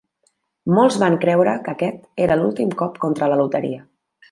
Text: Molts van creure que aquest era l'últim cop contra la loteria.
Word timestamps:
Molts 0.77 0.97
van 1.03 1.17
creure 1.25 1.53
que 1.67 1.75
aquest 1.77 2.25
era 2.27 2.39
l'últim 2.41 2.75
cop 2.83 3.01
contra 3.07 3.31
la 3.35 3.41
loteria. 3.45 3.87